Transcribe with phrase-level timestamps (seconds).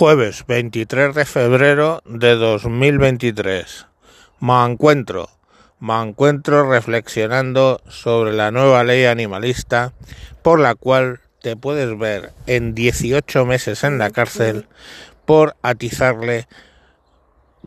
[0.00, 3.86] Jueves 23 de febrero de 2023.
[4.40, 5.28] Me encuentro,
[5.78, 9.92] me encuentro reflexionando sobre la nueva ley animalista
[10.40, 14.68] por la cual te puedes ver en 18 meses en la cárcel
[15.26, 16.48] por atizarle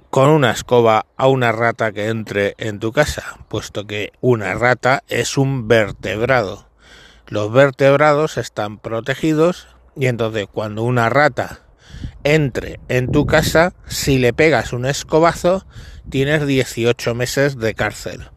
[0.09, 5.03] con una escoba a una rata que entre en tu casa, puesto que una rata
[5.07, 6.67] es un vertebrado.
[7.27, 11.62] Los vertebrados están protegidos y entonces cuando una rata
[12.23, 15.65] entre en tu casa, si le pegas un escobazo,
[16.09, 18.29] tienes 18 meses de cárcel.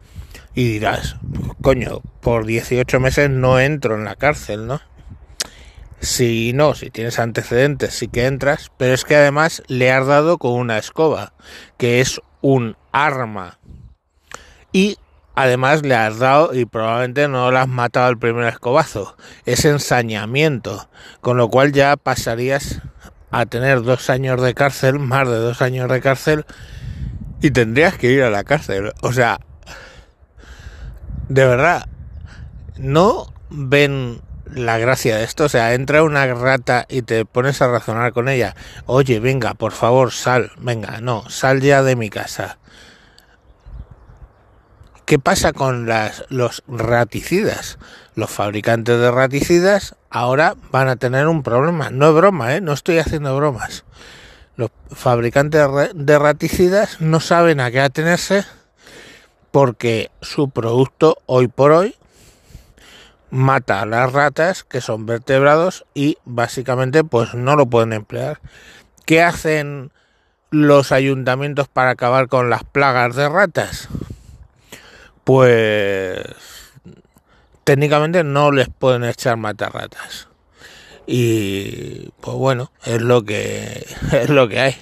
[0.53, 1.15] Y dirás,
[1.61, 4.81] coño, por 18 meses no entro en la cárcel, ¿no?
[5.99, 10.37] Si no, si tienes antecedentes, sí que entras, pero es que además le has dado
[10.37, 11.33] con una escoba,
[11.77, 13.59] que es un arma.
[14.71, 14.97] Y
[15.33, 19.15] además le has dado y probablemente no lo has matado al primer escobazo,
[19.45, 20.89] es ensañamiento,
[21.21, 22.81] con lo cual ya pasarías
[23.39, 26.45] a tener dos años de cárcel, más de dos años de cárcel,
[27.41, 28.93] y tendrías que ir a la cárcel.
[29.01, 29.39] O sea,
[31.29, 31.87] de verdad,
[32.77, 34.21] no ven
[34.53, 35.45] la gracia de esto.
[35.45, 38.55] O sea, entra una rata y te pones a razonar con ella.
[38.85, 40.51] Oye, venga, por favor, sal.
[40.57, 42.57] Venga, no, sal ya de mi casa.
[45.07, 45.87] ¿Qué pasa con
[46.27, 47.77] los raticidas?
[48.15, 51.89] Los fabricantes de raticidas ahora van a tener un problema.
[51.91, 52.59] No es broma, ¿eh?
[52.59, 53.85] no estoy haciendo bromas.
[54.57, 58.43] Los fabricantes de raticidas no saben a qué atenerse
[59.51, 61.95] porque su producto hoy por hoy
[63.29, 68.41] mata a las ratas que son vertebrados y básicamente pues no lo pueden emplear.
[69.05, 69.93] ¿Qué hacen
[70.49, 73.87] los ayuntamientos para acabar con las plagas de ratas?
[75.27, 76.21] Pues
[77.65, 80.29] técnicamente no les pueden echar matarratas.
[81.05, 84.77] Y pues bueno, es lo que es lo que hay.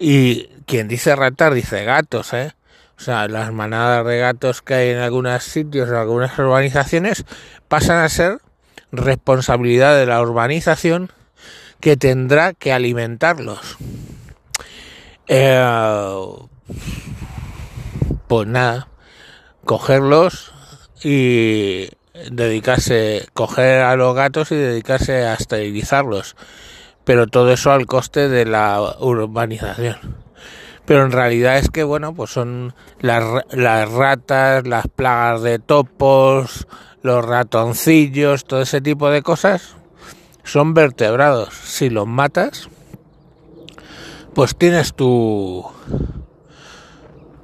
[0.00, 2.54] Y quien dice ratas dice gatos, ¿eh?
[2.98, 7.24] O sea, las manadas de gatos que hay en algunos sitios, en algunas urbanizaciones,
[7.68, 8.38] pasan a ser
[8.90, 11.12] responsabilidad de la urbanización
[11.78, 13.78] que tendrá que alimentarlos.
[15.28, 15.64] Eh,
[18.26, 18.88] pues nada,
[19.64, 20.52] cogerlos
[21.02, 21.88] y
[22.30, 26.36] dedicarse, coger a los gatos y dedicarse a esterilizarlos.
[27.04, 30.16] Pero todo eso al coste de la urbanización.
[30.84, 36.66] Pero en realidad es que, bueno, pues son las, las ratas, las plagas de topos,
[37.02, 39.76] los ratoncillos, todo ese tipo de cosas,
[40.44, 41.54] son vertebrados.
[41.54, 42.68] Si los matas,
[44.34, 45.64] pues tienes tu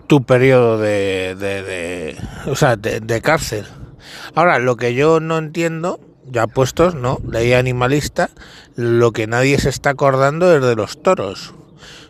[0.09, 3.67] tu periodo de, de, o sea, de, cárcel.
[4.35, 7.19] Ahora, lo que yo no entiendo, ya puestos, ¿no?
[7.31, 8.31] Ley animalista,
[8.75, 11.55] lo que nadie se está acordando es de los toros.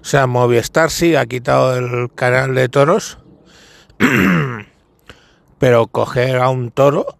[0.01, 3.19] O sea, Movistar sí ha quitado el canal de toros,
[5.59, 7.19] pero coger a un toro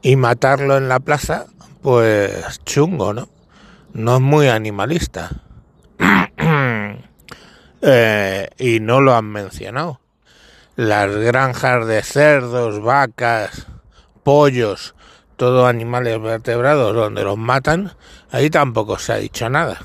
[0.00, 1.46] y matarlo en la plaza,
[1.82, 3.28] pues chungo, ¿no?
[3.92, 5.45] No es muy animalista.
[7.88, 10.00] Eh, y no lo han mencionado.
[10.74, 13.68] Las granjas de cerdos, vacas,
[14.24, 14.96] pollos,
[15.36, 17.92] todos animales vertebrados donde los matan,
[18.32, 19.82] ahí tampoco se ha dicho nada.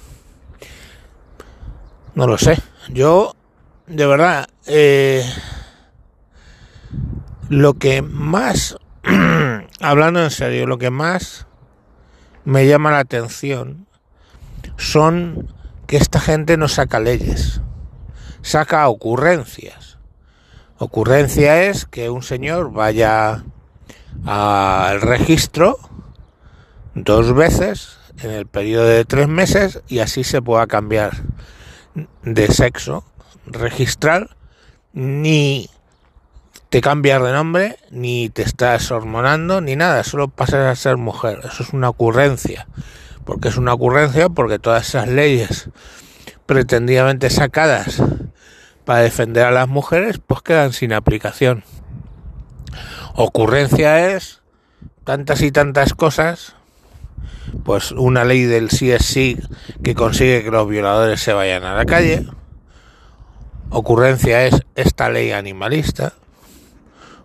[2.16, 2.58] No lo sé.
[2.90, 3.36] Yo,
[3.86, 5.24] de verdad, eh,
[7.50, 8.78] lo que más,
[9.80, 11.46] hablando en serio, lo que más
[12.46, 13.86] me llama la atención
[14.76, 15.54] son
[15.86, 17.62] que esta gente no saca leyes
[18.42, 19.98] saca ocurrencias.
[20.78, 23.44] Ocurrencia es que un señor vaya
[24.26, 25.78] al registro
[26.96, 31.12] dos veces en el periodo de tres meses y así se pueda cambiar
[32.24, 33.04] de sexo
[33.46, 34.36] registral.
[34.94, 35.70] Ni
[36.70, 40.04] te cambias de nombre ni te estás hormonando ni nada.
[40.04, 41.40] Solo pasas a ser mujer.
[41.44, 42.68] Eso es una ocurrencia.
[43.24, 45.70] Porque es una ocurrencia porque todas esas leyes
[46.46, 48.02] pretendidamente sacadas
[48.86, 51.64] para defender a las mujeres, pues quedan sin aplicación.
[53.16, 54.42] Ocurrencia es
[55.04, 56.56] tantas y tantas cosas,
[57.64, 59.38] pues una ley del CSC
[59.84, 62.28] que consigue que los violadores se vayan a la calle.
[63.70, 66.14] Ocurrencia es esta ley animalista.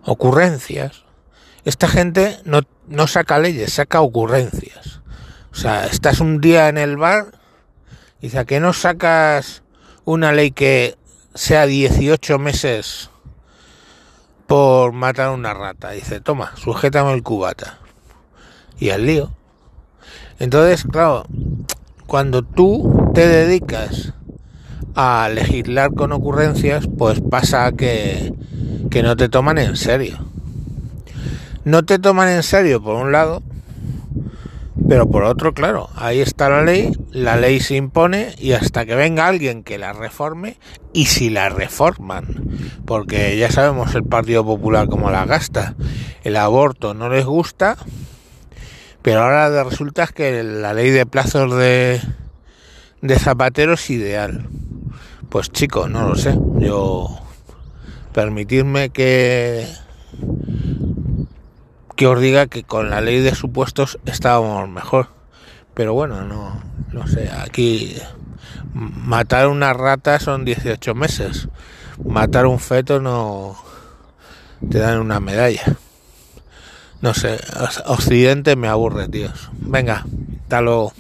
[0.05, 1.05] Ocurrencias.
[1.64, 5.00] Esta gente no, no saca leyes, saca ocurrencias.
[5.52, 7.26] O sea, estás un día en el bar
[8.20, 9.62] y dice, ¿a no sacas
[10.05, 10.97] una ley que
[11.37, 13.11] sea 18 meses
[14.47, 15.91] por matar a una rata.
[15.91, 17.79] Dice, toma, sujétame el cubata.
[18.79, 19.31] Y al lío.
[20.38, 21.27] Entonces, claro,
[22.06, 24.12] cuando tú te dedicas
[24.94, 28.33] a legislar con ocurrencias, pues pasa que,
[28.91, 30.19] que no te toman en serio.
[31.65, 33.43] No te toman en serio por un lado,
[34.88, 38.94] pero por otro, claro, ahí está la ley, la ley se impone y hasta que
[38.94, 40.56] venga alguien que la reforme,
[40.93, 42.27] y si la reforman,
[42.85, 45.75] porque ya sabemos el Partido Popular cómo la gasta,
[46.25, 47.77] el aborto no les gusta,
[49.03, 52.00] pero ahora resulta que la ley de plazos de,
[53.03, 54.49] de Zapatero es ideal.
[55.29, 57.21] Pues chicos, no lo sé, yo
[58.12, 59.67] permitirme que
[61.96, 65.08] que os diga que con la ley de supuestos estábamos mejor.
[65.75, 66.62] Pero bueno, no,
[66.93, 67.96] no sé, aquí
[68.72, 71.48] matar una rata son 18 meses.
[72.04, 73.56] Matar un feto no
[74.70, 75.64] te dan una medalla.
[77.00, 77.38] No sé,
[77.87, 79.50] Occidente me aburre, tíos.
[79.52, 80.04] Venga,
[80.42, 80.92] hasta luego.